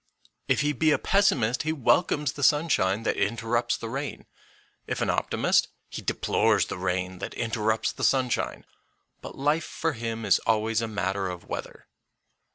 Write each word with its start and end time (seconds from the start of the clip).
If 0.47 0.61
he 0.61 0.73
be 0.73 0.89
a 0.89 0.97
pessimist 0.97 1.61
he 1.61 1.71
welcomes 1.71 2.31
the 2.31 2.41
sunshine 2.41 3.03
that 3.03 3.17
interrupts 3.17 3.77
the 3.77 3.87
rain; 3.87 4.25
if 4.87 4.99
an 4.99 5.11
optimist 5.11 5.67
he 5.89 6.01
de 6.01 6.15
plores 6.15 6.69
the 6.69 6.77
rain 6.79 7.19
that 7.19 7.35
interrupts 7.35 7.91
the 7.91 8.03
sunshine. 8.03 8.65
But 9.21 9.37
life 9.37 9.63
for 9.63 9.93
him 9.93 10.25
is 10.25 10.39
always 10.39 10.81
a 10.81 10.87
matter 10.87 11.27
of 11.29 11.45
weather. 11.45 11.85